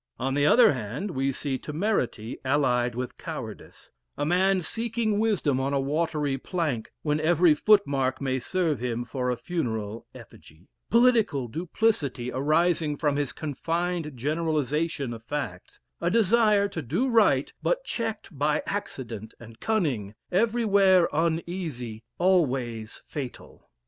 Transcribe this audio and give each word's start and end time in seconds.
On 0.17 0.33
the 0.33 0.47
other 0.47 0.73
hand, 0.73 1.11
we 1.11 1.31
see 1.31 1.59
temerity 1.59 2.39
allied 2.43 2.95
with 2.95 3.17
cowardice 3.19 3.91
a 4.17 4.25
man 4.25 4.61
seeking 4.63 5.19
wisdom 5.19 5.59
on 5.59 5.73
a 5.75 5.79
watery 5.79 6.39
plank, 6.39 6.91
when 7.03 7.19
every 7.19 7.53
footmark 7.53 8.19
may 8.19 8.39
serve 8.39 8.79
him 8.79 9.05
for 9.05 9.29
a 9.29 9.35
funeral 9.37 10.07
effigy; 10.15 10.69
political 10.89 11.47
duplicity 11.47 12.31
arising 12.31 12.97
from 12.97 13.15
his 13.15 13.31
confined 13.31 14.13
generalization 14.15 15.13
of 15.13 15.23
facts; 15.23 15.79
a 15.99 16.09
desire 16.09 16.67
to 16.67 16.81
do 16.81 17.07
right, 17.07 17.53
but 17.61 17.83
checked 17.83 18.35
by 18.35 18.63
accident 18.65 19.35
and 19.39 19.59
cunning 19.59 20.15
everywhere 20.31 21.09
uneasy 21.13 22.01
always 22.17 23.03
fatal. 23.05 23.69